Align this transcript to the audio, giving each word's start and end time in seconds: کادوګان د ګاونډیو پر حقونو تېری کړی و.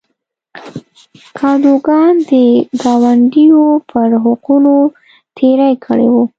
کادوګان 1.37 2.13
د 2.29 2.31
ګاونډیو 2.83 3.63
پر 3.89 4.09
حقونو 4.23 4.75
تېری 5.37 5.73
کړی 5.85 6.07
و. 6.11 6.15